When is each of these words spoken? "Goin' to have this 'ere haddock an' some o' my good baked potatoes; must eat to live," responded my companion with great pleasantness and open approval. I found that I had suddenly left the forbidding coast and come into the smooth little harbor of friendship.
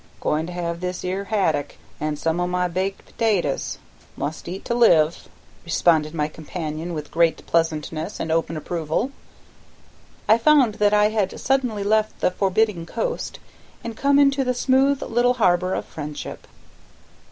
"Goin' 0.19 0.47
to 0.47 0.51
have 0.53 0.79
this 0.81 1.05
'ere 1.05 1.25
haddock 1.25 1.75
an' 1.99 2.15
some 2.15 2.39
o' 2.39 2.47
my 2.47 2.63
good 2.67 2.73
baked 2.73 3.05
potatoes; 3.05 3.77
must 4.17 4.47
eat 4.47 4.65
to 4.65 4.73
live," 4.73 5.29
responded 5.63 6.15
my 6.15 6.27
companion 6.27 6.95
with 6.95 7.11
great 7.11 7.45
pleasantness 7.45 8.19
and 8.19 8.31
open 8.31 8.57
approval. 8.57 9.11
I 10.27 10.39
found 10.39 10.73
that 10.81 10.91
I 10.95 11.09
had 11.09 11.39
suddenly 11.39 11.83
left 11.83 12.19
the 12.19 12.31
forbidding 12.31 12.87
coast 12.87 13.37
and 13.83 13.95
come 13.95 14.17
into 14.17 14.43
the 14.43 14.55
smooth 14.55 15.03
little 15.03 15.35
harbor 15.35 15.75
of 15.75 15.85
friendship. 15.85 16.47